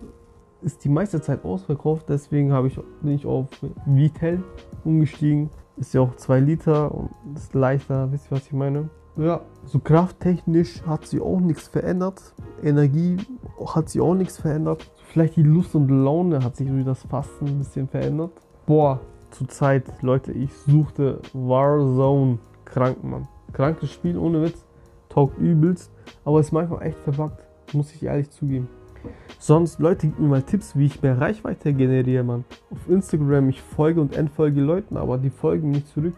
ist 0.62 0.86
die 0.86 0.90
meiste 0.90 1.22
Zeit 1.22 1.44
ausverkauft, 1.44 2.08
deswegen 2.08 2.54
habe 2.54 2.68
ich, 2.68 2.80
bin 3.02 3.14
ich 3.14 3.26
auf 3.26 3.48
Vitel 3.86 4.44
umgestiegen. 4.86 5.50
Ist 5.76 5.94
ja 5.94 6.02
auch 6.02 6.16
2 6.16 6.40
Liter 6.40 6.94
und 6.94 7.10
ist 7.36 7.54
leichter, 7.54 8.10
wisst 8.12 8.28
ihr, 8.28 8.38
was 8.38 8.46
ich 8.46 8.54
meine? 8.54 8.90
Ja, 9.18 9.42
so 9.66 9.80
krafttechnisch 9.80 10.84
hat 10.84 11.06
sich 11.06 11.22
auch 11.22 11.42
nichts 11.42 11.68
verändert. 11.68 12.34
Energie 12.64 13.18
hat 13.66 13.90
sich 13.90 14.00
auch 14.00 14.14
nichts 14.14 14.38
verändert. 14.38 14.90
Vielleicht 15.08 15.36
die 15.36 15.44
Lust 15.44 15.76
und 15.76 15.90
Laune 15.90 16.46
hat 16.46 16.56
sich 16.56 16.70
durch 16.70 16.86
das 16.86 17.04
Fasten 17.04 17.48
ein 17.48 17.58
bisschen 17.58 17.90
verändert. 17.90 18.32
Boah, 18.66 19.02
zurzeit, 19.32 20.02
Leute, 20.02 20.32
ich 20.32 20.54
suchte 20.54 21.20
Warzone 21.34 22.38
krank. 22.64 22.98
Krankes 23.52 23.92
Spiel, 23.92 24.18
ohne 24.18 24.44
Witz. 24.44 24.66
Taugt 25.14 25.38
übelst, 25.38 25.92
aber 26.26 26.40
ist 26.40 26.52
manchmal 26.52 26.84
echt 26.84 27.00
verbuggt. 27.00 27.44
Muss 27.74 27.94
ich 27.94 28.04
ehrlich 28.04 28.30
zugeben. 28.30 28.68
Sonst, 29.40 29.80
Leute, 29.80 30.08
gebt 30.08 30.20
mir 30.20 30.28
mal 30.28 30.44
Tipps, 30.44 30.76
wie 30.76 30.86
ich 30.86 31.02
mehr 31.02 31.20
Reichweite 31.20 31.74
generiere, 31.74 32.24
Mann. 32.24 32.46
Auf 32.70 32.88
Instagram, 32.88 33.50
ich 33.50 33.62
folge 33.62 34.00
und 34.00 34.16
entfolge 34.16 34.62
Leuten, 34.62 34.98
aber 34.98 35.18
die 35.18 35.32
folgen 35.32 35.72
nicht 35.72 35.88
zurück. 35.88 36.14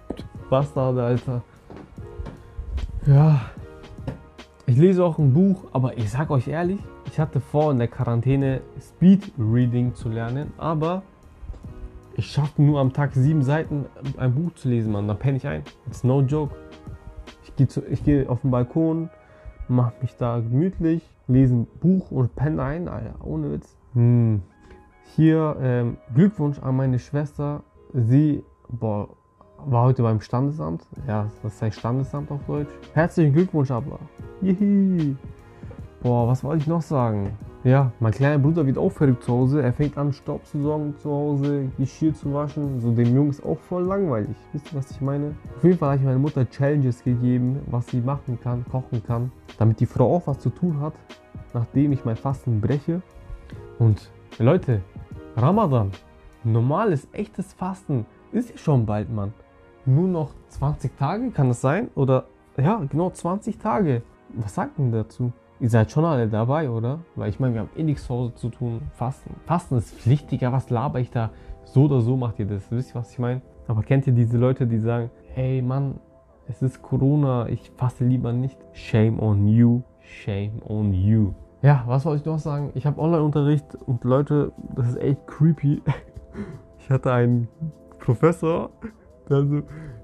Bastarde, 0.49 1.03
Alter. 1.03 1.41
Ja. 3.07 3.41
Ich 4.65 4.77
lese 4.77 5.03
auch 5.03 5.17
ein 5.17 5.33
Buch, 5.33 5.65
aber 5.71 5.97
ich 5.97 6.09
sag 6.09 6.29
euch 6.29 6.47
ehrlich, 6.47 6.79
ich 7.05 7.19
hatte 7.19 7.39
vor, 7.39 7.71
in 7.71 7.79
der 7.79 7.87
Quarantäne 7.87 8.61
Speed 8.79 9.31
Reading 9.37 9.93
zu 9.93 10.09
lernen, 10.09 10.51
aber 10.57 11.03
ich 12.15 12.27
schaffe 12.27 12.61
nur 12.61 12.79
am 12.79 12.93
Tag 12.93 13.13
sieben 13.13 13.43
Seiten 13.43 13.85
ein 14.17 14.33
Buch 14.33 14.53
zu 14.55 14.69
lesen, 14.69 14.91
Mann. 14.91 15.07
Dann 15.07 15.17
penne 15.17 15.37
ich 15.37 15.47
ein. 15.47 15.63
It's 15.87 16.03
no 16.03 16.21
joke. 16.21 16.55
Ich 17.57 18.03
gehe 18.03 18.23
geh 18.23 18.27
auf 18.27 18.41
den 18.41 18.51
Balkon, 18.51 19.09
mache 19.67 19.93
mich 20.01 20.15
da 20.17 20.39
gemütlich, 20.39 21.07
lese 21.27 21.55
ein 21.55 21.67
Buch 21.79 22.11
und 22.11 22.35
penne 22.35 22.61
ein, 22.63 22.87
Alter. 22.87 23.15
Ohne 23.23 23.51
Witz. 23.51 23.75
Hm. 23.93 24.41
Hier 25.15 25.55
ähm, 25.61 25.97
Glückwunsch 26.15 26.59
an 26.59 26.75
meine 26.75 26.99
Schwester. 26.99 27.63
Sie, 27.93 28.43
boah, 28.69 29.09
war 29.65 29.83
heute 29.83 30.03
beim 30.03 30.19
Standesamt. 30.21 30.87
Ja, 31.07 31.27
das 31.43 31.61
heißt 31.61 31.79
Standesamt 31.79 32.31
auf 32.31 32.43
Deutsch. 32.47 32.69
Herzlichen 32.93 33.33
Glückwunsch, 33.33 33.71
aber. 33.71 33.99
Jihi. 34.41 35.15
Boah, 36.01 36.27
was 36.27 36.43
wollte 36.43 36.61
ich 36.61 36.67
noch 36.67 36.81
sagen? 36.81 37.37
Ja, 37.63 37.93
mein 38.01 38.11
kleiner 38.11 38.39
Bruder 38.39 38.65
wird 38.65 38.77
auch 38.77 38.91
verrückt 38.91 39.23
zu 39.23 39.31
Hause. 39.31 39.61
Er 39.61 39.71
fängt 39.71 39.97
an, 39.97 40.11
Staub 40.11 40.45
zu 40.45 40.61
sorgen 40.61 40.97
zu 40.97 41.09
Hause, 41.09 41.71
Geschirr 41.77 42.13
zu 42.13 42.33
waschen. 42.33 42.81
So 42.81 42.91
dem 42.91 43.15
Jungen 43.15 43.29
ist 43.29 43.45
auch 43.45 43.57
voll 43.57 43.83
langweilig. 43.83 44.35
Wisst 44.51 44.73
ihr, 44.73 44.79
was 44.79 44.91
ich 44.91 44.99
meine? 44.99 45.33
Auf 45.55 45.63
jeden 45.63 45.77
Fall 45.77 45.91
habe 45.91 45.99
ich 45.99 46.03
meiner 46.03 46.19
Mutter 46.19 46.49
Challenges 46.49 47.01
gegeben, 47.01 47.61
was 47.67 47.87
sie 47.87 48.01
machen 48.01 48.37
kann, 48.41 48.65
kochen 48.69 49.01
kann, 49.01 49.31
damit 49.57 49.79
die 49.79 49.85
Frau 49.85 50.13
auch 50.13 50.27
was 50.27 50.39
zu 50.39 50.49
tun 50.49 50.81
hat, 50.81 50.93
nachdem 51.53 51.93
ich 51.93 52.03
mein 52.03 52.17
Fasten 52.17 52.59
breche. 52.59 53.01
Und 53.79 54.11
Leute, 54.39 54.81
Ramadan, 55.37 55.91
normales, 56.43 57.07
echtes 57.13 57.53
Fasten 57.53 58.05
ist 58.33 58.49
ja 58.49 58.57
schon 58.57 58.85
bald, 58.85 59.09
Mann. 59.09 59.33
Nur 59.85 60.09
noch 60.09 60.31
20 60.49 60.97
Tage 60.97 61.31
kann 61.31 61.49
es 61.49 61.61
sein? 61.61 61.89
Oder 61.95 62.25
ja, 62.57 62.81
genau 62.89 63.09
20 63.09 63.57
Tage. 63.57 64.01
Was 64.33 64.55
sagt 64.55 64.77
denn 64.77 64.91
dazu? 64.91 65.31
Ihr 65.59 65.69
seid 65.69 65.91
schon 65.91 66.03
alle 66.03 66.27
dabei, 66.27 66.69
oder? 66.69 66.99
Weil 67.15 67.29
ich 67.29 67.39
meine, 67.39 67.53
wir 67.53 67.61
haben 67.61 67.69
eh 67.75 67.83
nichts 67.83 68.05
zu 68.05 68.13
Hause 68.13 68.35
zu 68.35 68.49
tun. 68.49 68.81
Fasten. 68.93 69.35
Fasten 69.45 69.77
ist 69.77 69.93
pflichtiger. 69.93 70.51
Was 70.51 70.69
laber 70.69 70.99
ich 70.99 71.11
da? 71.11 71.29
So 71.63 71.83
oder 71.85 72.01
so 72.01 72.17
macht 72.17 72.39
ihr 72.39 72.45
das. 72.45 72.69
Wisst 72.71 72.91
ihr, 72.91 72.95
was 72.95 73.11
ich 73.11 73.19
meine? 73.19 73.41
Aber 73.67 73.83
kennt 73.83 74.05
ihr 74.07 74.13
diese 74.13 74.37
Leute, 74.37 74.67
die 74.67 74.79
sagen, 74.79 75.09
hey 75.33 75.61
Mann, 75.61 75.99
es 76.47 76.61
ist 76.61 76.81
Corona, 76.81 77.47
ich 77.47 77.71
faste 77.77 78.03
lieber 78.03 78.33
nicht. 78.33 78.57
Shame 78.73 79.19
on 79.19 79.47
you. 79.47 79.81
Shame 80.01 80.61
on 80.67 80.93
you. 80.93 81.33
Ja, 81.61 81.83
was 81.87 82.03
soll 82.03 82.17
ich 82.17 82.25
noch 82.25 82.39
sagen? 82.39 82.71
Ich 82.73 82.85
habe 82.85 82.99
Online-Unterricht 82.99 83.75
und 83.85 84.03
Leute, 84.03 84.51
das 84.75 84.89
ist 84.89 84.97
echt 84.97 85.27
creepy. 85.27 85.81
Ich 86.79 86.89
hatte 86.89 87.13
einen 87.13 87.47
Professor, 87.99 88.71
der 89.29 89.45
so, 89.45 89.61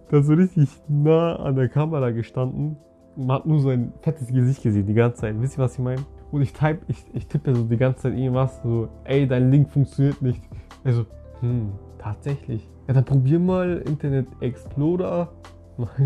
der 0.10 0.24
so 0.24 0.34
richtig 0.34 0.70
nah 0.88 1.36
an 1.36 1.58
der 1.58 1.68
Kamera 1.68 2.12
gestanden 2.12 2.78
man 3.20 3.38
hat 3.38 3.46
nur 3.46 3.60
so 3.60 3.70
ein 3.70 3.94
fettes 4.02 4.28
Gesicht 4.28 4.64
gesehen 4.64 4.86
die 4.86 4.94
ganze 4.94 5.22
Zeit. 5.22 5.36
Wisst 5.40 5.58
ihr, 5.58 5.64
was 5.64 5.74
ich 5.74 5.80
meine? 5.80 6.02
Und 6.32 6.42
ich, 6.42 6.54
type, 6.54 6.80
ich, 6.88 7.04
ich 7.14 7.28
tippe 7.28 7.54
so 7.56 7.64
die 7.64 7.78
ganze 7.78 8.04
Zeit 8.04 8.14
irgendwas, 8.14 8.62
so, 8.64 8.88
ey, 9.04 9.28
dein 9.28 9.52
Link 9.52 9.70
funktioniert 9.70 10.22
nicht. 10.22 10.42
Also, 10.84 11.06
hm, 11.42 11.72
tatsächlich. 11.98 12.68
Ja, 12.88 12.94
dann 12.94 13.06
probier 13.06 13.40
mal 13.40 13.84
Internet 13.86 14.28
Explorer. 14.40 15.30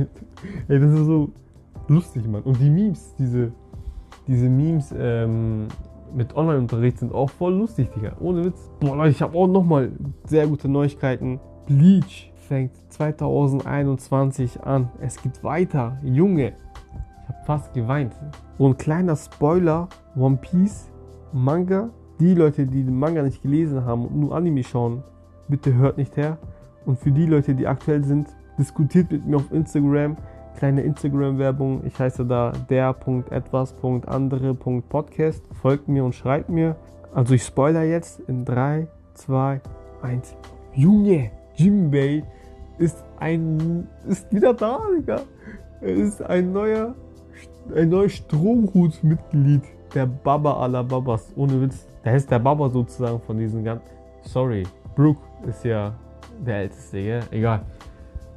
ey, 0.68 0.80
das 0.80 0.92
ist 0.92 1.06
so 1.06 1.32
lustig, 1.88 2.28
Mann. 2.28 2.44
Und 2.44 2.60
die 2.60 2.70
Memes, 2.70 3.14
diese, 3.18 3.52
diese 4.28 4.50
Memes 4.50 4.94
ähm, 4.98 5.68
mit 6.16 6.36
Online-Unterricht 6.36 7.00
sind 7.00 7.14
auch 7.14 7.30
voll 7.30 7.54
lustig, 7.54 7.90
Digga. 7.92 8.14
Ohne 8.20 8.46
Witz. 8.46 8.72
Boah, 8.80 8.96
Leute, 8.96 9.10
ich 9.10 9.22
habe 9.22 9.38
auch 9.38 9.48
nochmal 9.48 9.92
sehr 10.26 10.48
gute 10.48 10.70
Neuigkeiten. 10.70 11.40
Bleach 11.68 12.32
fängt 12.48 12.72
2021 12.90 14.62
an. 14.64 14.90
Es 15.00 15.22
geht 15.22 15.44
weiter. 15.44 15.98
Junge, 16.04 16.54
fast 17.46 17.74
geweint. 17.74 18.14
Ein 18.60 18.78
kleiner 18.78 19.16
Spoiler: 19.16 19.88
One 20.16 20.38
Piece 20.38 20.92
Manga. 21.32 21.90
Die 22.20 22.36
Leute, 22.36 22.68
die 22.68 22.84
den 22.84 22.98
Manga 22.98 23.24
nicht 23.24 23.42
gelesen 23.42 23.86
haben 23.86 24.06
und 24.06 24.16
nur 24.16 24.36
Anime 24.36 24.64
schauen, 24.64 25.04
bitte 25.48 25.74
hört 25.74 25.98
nicht 25.98 26.16
her. 26.16 26.38
Und 26.86 27.00
für 27.00 27.12
die 27.12 27.26
Leute, 27.26 27.56
die 27.56 27.66
aktuell 27.68 28.04
sind, 28.04 28.28
diskutiert 28.58 29.12
mit 29.12 29.26
mir 29.26 29.38
auf 29.38 29.52
Instagram. 29.52 30.16
Kleine 30.58 30.84
Instagram-Werbung. 30.84 31.84
Ich 31.86 31.98
heiße 31.98 32.26
da 32.26 32.52
der.etwas.andere.podcast. 32.70 35.42
Folgt 35.62 35.88
mir 35.88 36.06
und 36.06 36.14
schreibt 36.14 36.50
mir. 36.50 36.76
Also 37.14 37.34
ich 37.34 37.44
spoiler 37.44 37.84
jetzt 37.84 38.20
in 38.22 38.46
3, 38.46 38.88
2, 39.16 39.62
1. 40.02 40.36
Junge, 40.74 41.32
Jimbei 41.56 42.24
ist 42.78 43.04
ein 43.20 43.88
ist 44.08 44.32
wieder 44.34 44.54
da, 44.54 44.80
Digga. 44.98 45.22
Er 45.82 45.94
ist 45.94 46.22
ein 46.22 46.52
neuer 46.52 46.96
ein 47.76 47.90
neues 47.90 48.14
Stromhut-Mitglied 48.14 49.64
der 49.94 50.06
Baba 50.06 50.62
aller 50.62 50.84
Babas. 50.84 51.32
Ohne 51.36 51.62
Witz. 51.62 51.88
Der 52.04 52.16
ist 52.16 52.30
der 52.30 52.40
Baba 52.40 52.70
sozusagen 52.70 53.20
von 53.22 53.38
diesen 53.38 53.64
ganzen. 53.64 53.88
Sorry, 54.24 54.64
Brooke 54.96 55.22
ist 55.48 55.64
ja 55.64 55.94
der 56.46 56.58
Älteste, 56.58 57.02
gell? 57.02 57.24
Egal. 57.32 57.62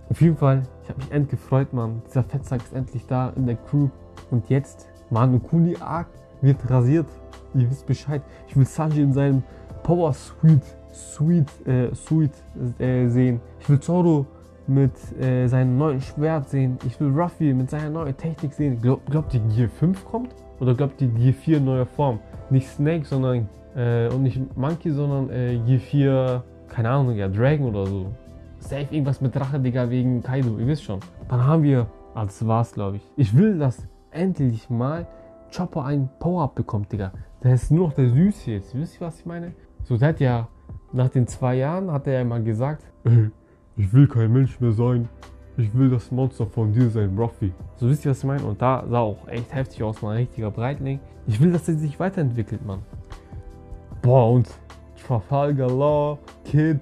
Auf 0.09 0.21
jeden 0.21 0.37
Fall, 0.37 0.63
ich 0.83 0.89
habe 0.89 1.01
mich 1.01 1.11
endlich 1.11 1.41
gefreut, 1.41 1.73
Mann. 1.73 2.03
Dieser 2.07 2.23
Fettsack 2.23 2.63
ist 2.63 2.73
endlich 2.73 3.07
da 3.07 3.31
in 3.31 3.47
der 3.47 3.57
Crew. 3.57 3.89
Und 4.31 4.49
jetzt, 4.49 4.89
Manu 5.11 5.39
Kuni 5.41 5.77
Arc 5.81 6.09
wird 6.41 6.59
rasiert. 6.71 7.07
Ihr 7.55 7.71
wisst 7.71 7.87
Bescheid. 7.87 8.23
Ich 8.47 8.57
will 8.57 8.67
Sanji 8.67 9.03
in 9.03 9.13
seinem 9.13 9.43
Power 9.83 10.13
Suite, 10.13 10.63
Suite, 10.93 11.67
äh, 11.67 11.95
Suite 11.95 12.35
äh, 12.79 13.09
sehen. 13.09 13.41
Ich 13.61 13.69
will 13.69 13.81
Zoro 13.81 14.27
mit 14.69 14.93
äh, 15.21 15.47
seinem 15.47 15.79
neuen 15.79 16.01
Schwert 16.01 16.49
sehen. 16.49 16.79
Ich 16.87 16.99
will 17.01 17.09
Ruffy 17.09 17.53
mit 17.55 17.71
seiner 17.71 17.91
neuen 17.91 18.17
Technik 18.17 18.53
sehen. 18.53 18.81
Glaub, 18.81 19.05
glaubt 19.07 19.35
ihr, 19.35 19.41
Gear 19.41 19.69
5 19.69 20.05
kommt? 20.05 20.35
Oder 20.61 20.75
glaubt 20.75 21.01
ihr, 21.01 21.09
Gear 21.09 21.33
4 21.33 21.57
in 21.59 21.65
neuer 21.65 21.87
Form? 21.87 22.19
Nicht 22.51 22.69
Snake, 22.69 23.05
sondern 23.05 23.49
äh, 23.77 24.09
und 24.09 24.23
nicht 24.23 24.57
Monkey, 24.57 24.91
sondern 24.91 25.31
äh, 25.31 25.59
Gear 25.67 25.81
4, 25.81 26.45
keine 26.69 26.91
Ahnung, 26.91 27.15
ja, 27.17 27.29
Dragon 27.29 27.67
oder 27.69 27.87
so. 27.87 28.07
Safe 28.59 28.87
irgendwas 28.91 29.21
mit 29.21 29.35
Drache, 29.35 29.61
Digga, 29.61 29.89
wegen 29.91 30.23
Kaido, 30.23 30.59
ihr 30.59 30.67
wisst 30.67 30.85
schon. 30.85 30.99
Dann 31.29 31.45
haben 31.45 31.63
wir, 31.63 31.87
ah, 32.15 32.25
das 32.25 32.45
war's, 32.47 32.73
glaube 32.73 32.97
ich. 32.97 33.03
Ich 33.17 33.37
will, 33.37 33.59
dass 33.59 33.87
endlich 34.11 34.69
mal 34.71 35.07
Chopper 35.55 35.85
ein 35.85 36.09
Power-Up 36.19 36.55
bekommt, 36.55 36.91
Digga. 36.93 37.13
Der 37.43 37.55
ist 37.55 37.71
nur 37.71 37.89
noch 37.89 37.95
der 37.95 38.09
Süße 38.09 38.51
jetzt. 38.51 38.75
Wisst 38.75 39.01
ihr, 39.01 39.07
was 39.07 39.21
ich 39.21 39.27
meine? 39.27 39.53
So, 39.85 39.97
der 39.97 40.09
hat 40.09 40.21
ja, 40.21 40.49
nach 40.93 41.09
den 41.09 41.27
zwei 41.27 41.57
Jahren 41.57 41.93
hat 41.93 42.07
er 42.07 42.15
ja 42.15 42.25
mal 42.25 42.43
gesagt, 42.43 42.83
ich 43.77 43.93
will 43.93 44.09
kein 44.09 44.33
Mensch 44.33 44.59
mehr 44.61 44.73
sein. 44.73 45.09
Ich 45.59 45.73
will 45.75 45.91
das 45.91 46.11
Monster 46.11 46.47
von 46.47 46.73
dir 46.73 46.91
sein, 46.91 47.17
Ruffy. 47.17 47.53
So 47.77 47.89
wisst 47.89 48.05
ihr, 48.05 48.11
was 48.11 48.19
ich 48.19 48.25
meine? 48.25 48.45
Und 48.45 48.61
da 48.61 48.85
sah 48.89 49.01
auch 49.01 49.27
echt 49.29 49.55
heftig 49.55 49.83
aus, 49.83 50.03
mal 50.03 50.11
ein 50.13 50.17
richtiger 50.19 50.51
Breitling. 50.51 51.01
Ich 51.27 51.41
will, 51.41 51.53
dass 51.53 51.69
er 51.69 51.77
sich 51.77 51.99
weiterentwickelt, 51.99 52.65
Mann. 52.65 52.81
Boah, 54.03 54.31
und 54.33 54.49
Trafalgar 55.07 55.69
Law, 55.69 56.19
Kid. 56.45 56.81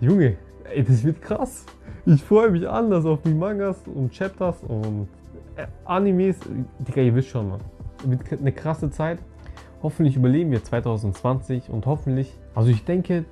Junge, 0.00 0.36
ey, 0.64 0.84
das 0.84 1.04
wird 1.04 1.20
krass. 1.22 1.64
Ich 2.06 2.22
freue 2.22 2.50
mich 2.50 2.68
anders 2.68 3.04
auf 3.04 3.22
die 3.22 3.34
Mangas 3.34 3.78
und 3.86 4.12
Chapters 4.12 4.62
und 4.64 5.08
äh, 5.56 5.66
Animes. 5.84 6.36
Digga, 6.80 7.02
ihr 7.02 7.14
wisst 7.14 7.28
schon, 7.28 7.48
Mann. 7.48 7.60
Wird 8.04 8.40
eine 8.40 8.52
krasse 8.52 8.90
Zeit. 8.90 9.18
Hoffentlich 9.82 10.16
überleben 10.16 10.50
wir 10.50 10.62
2020 10.62 11.70
und 11.70 11.86
hoffentlich, 11.86 12.38
also 12.54 12.70
ich 12.70 12.84
denke, 12.84 13.24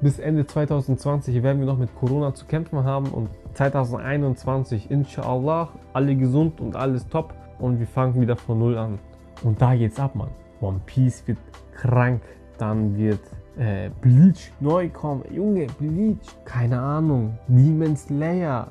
bis 0.00 0.18
Ende 0.18 0.46
2020 0.46 1.42
werden 1.42 1.58
wir 1.60 1.66
noch 1.66 1.78
mit 1.78 1.94
Corona 1.96 2.32
zu 2.34 2.46
kämpfen 2.46 2.84
haben 2.84 3.08
und 3.08 3.28
2021 3.54 4.90
inshallah 4.90 5.68
alle 5.92 6.14
gesund 6.16 6.60
und 6.60 6.76
alles 6.76 7.06
top 7.08 7.34
und 7.58 7.78
wir 7.80 7.86
fangen 7.86 8.20
wieder 8.20 8.36
von 8.36 8.58
null 8.58 8.78
an. 8.78 8.98
Und 9.42 9.60
da 9.60 9.74
geht's 9.74 9.98
ab, 9.98 10.14
Mann. 10.14 10.30
One 10.60 10.80
Piece 10.86 11.26
wird 11.26 11.38
krank, 11.74 12.20
dann 12.58 12.96
wird 12.96 13.20
äh, 13.58 13.90
Bleach 14.00 14.52
neu 14.60 14.88
kommen. 14.88 15.24
Junge, 15.32 15.66
Bleach, 15.78 16.18
keine 16.44 16.80
Ahnung. 16.80 17.38
Demon 17.48 17.96
Slayer, 17.96 18.68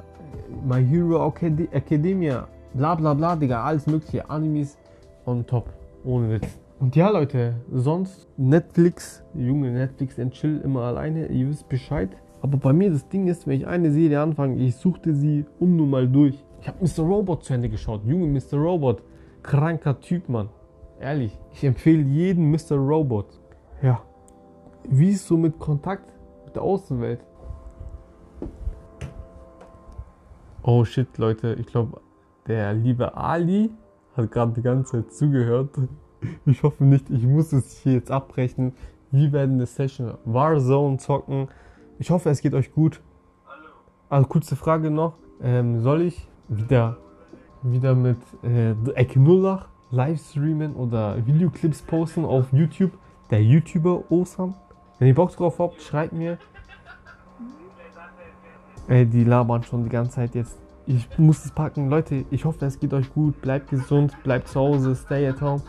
My 0.65 0.83
Hero 0.85 1.25
Acad- 1.27 1.71
Academia, 1.71 2.47
bla 2.73 2.95
bla 2.95 3.13
bla, 3.13 3.35
Digga, 3.35 3.63
alles 3.63 3.85
mögliche, 3.87 4.29
Animes 4.29 4.77
on 5.25 5.45
top, 5.45 5.69
ohne 6.05 6.29
Witz. 6.29 6.47
Und 6.79 6.95
ja, 6.95 7.09
Leute, 7.09 7.55
sonst 7.71 8.27
Netflix, 8.37 9.23
Junge, 9.33 9.71
Netflix 9.71 10.19
and 10.19 10.43
immer 10.43 10.81
alleine, 10.81 11.25
ihr 11.27 11.49
wisst 11.49 11.67
Bescheid. 11.69 12.09
Aber 12.41 12.57
bei 12.57 12.71
mir 12.71 12.91
das 12.91 13.09
Ding 13.09 13.27
ist, 13.27 13.47
wenn 13.47 13.57
ich 13.57 13.65
eine 13.65 13.89
Serie 13.89 14.21
anfange, 14.21 14.57
ich 14.57 14.75
suchte 14.75 15.15
sie 15.15 15.45
unnormal 15.59 16.07
durch. 16.07 16.45
Ich 16.61 16.67
habe 16.67 16.77
Mr. 16.85 17.03
Robot 17.03 17.43
zu 17.43 17.53
Ende 17.55 17.69
geschaut. 17.69 18.05
Junge, 18.05 18.27
Mr. 18.27 18.59
Robot, 18.59 19.01
kranker 19.41 19.99
Typ, 19.99 20.29
Mann. 20.29 20.49
Ehrlich, 20.99 21.35
ich 21.51 21.63
empfehle 21.63 22.03
jeden 22.03 22.51
Mr. 22.51 22.75
Robot. 22.75 23.39
Ja. 23.81 24.01
Wie 24.83 25.09
ist 25.09 25.25
so 25.25 25.35
mit 25.35 25.57
Kontakt 25.57 26.13
mit 26.45 26.55
der 26.55 26.61
Außenwelt? 26.61 27.25
Oh 30.61 30.85
shit, 30.85 31.17
Leute, 31.17 31.55
ich 31.59 31.65
glaube, 31.65 32.01
der 32.45 32.73
liebe 32.73 33.17
Ali 33.17 33.71
hat 34.15 34.31
gerade 34.31 34.53
die 34.53 34.61
ganze 34.61 35.03
Zeit 35.03 35.13
zugehört. 35.13 35.71
Ich 36.45 36.63
hoffe 36.63 36.83
nicht, 36.83 37.09
ich 37.09 37.23
muss 37.23 37.53
es 37.53 37.77
hier 37.79 37.93
jetzt 37.93 38.11
abbrechen. 38.11 38.73
Wir 39.11 39.31
werden 39.31 39.55
eine 39.55 39.65
Session 39.65 40.13
Warzone 40.25 40.97
zocken. 40.97 41.47
Ich 41.99 42.09
hoffe, 42.09 42.29
es 42.29 42.41
geht 42.41 42.53
euch 42.53 42.73
gut. 42.73 43.01
Also 44.09 44.27
kurze 44.27 44.55
Frage 44.55 44.91
noch. 44.91 45.13
Ähm, 45.41 45.81
soll 45.81 46.01
ich 46.01 46.27
wieder, 46.47 46.97
wieder 47.61 47.95
mit 47.95 48.17
äh, 48.43 48.71
Ecke 48.95 49.19
Nullach 49.19 49.69
live 49.91 50.19
streamen 50.19 50.75
oder 50.75 51.25
Videoclips 51.25 51.81
posten 51.81 52.25
auf 52.25 52.51
YouTube? 52.51 52.91
Der 53.29 53.43
YouTuber 53.43 54.09
Osam? 54.11 54.55
Wenn 54.99 55.09
ihr 55.09 55.15
Bock 55.15 55.35
drauf 55.35 55.59
habt, 55.59 55.81
schreibt 55.81 56.13
mir. 56.13 56.37
Ey, 58.87 59.05
die 59.05 59.23
labern 59.25 59.63
schon 59.63 59.83
die 59.83 59.89
ganze 59.89 60.11
Zeit 60.11 60.33
jetzt. 60.33 60.57
Ich 60.85 61.07
muss 61.17 61.43
es 61.43 61.51
packen. 61.51 61.89
Leute, 61.89 62.23
ich 62.31 62.45
hoffe, 62.45 62.65
es 62.65 62.79
geht 62.79 62.93
euch 62.93 63.13
gut. 63.13 63.41
Bleibt 63.41 63.69
gesund, 63.69 64.15
bleibt 64.23 64.47
zu 64.47 64.59
Hause, 64.59 64.95
stay 64.95 65.27
at 65.27 65.41
home. 65.41 65.61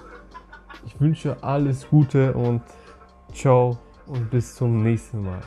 Ich 0.87 1.01
wünsche 1.01 1.37
alles 1.43 1.89
Gute 1.89 2.33
und 2.33 2.63
ciao 3.33 3.79
und 4.07 4.31
bis 4.31 4.55
zum 4.55 4.83
nächsten 4.83 5.23
Mal. 5.23 5.41